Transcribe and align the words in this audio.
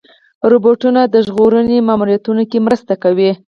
روبوټونه 0.51 1.01
د 1.13 1.15
ژغورنې 1.27 1.77
ماموریتونو 1.87 2.43
کې 2.51 2.59
مرسته 2.65 2.93
کوي. 3.03 3.31